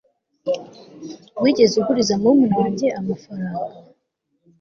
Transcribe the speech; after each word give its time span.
wigeze 1.41 1.73
uguriza 1.77 2.13
murumuna 2.21 2.55
wanjye 2.63 2.87
amafaranga 2.99 3.75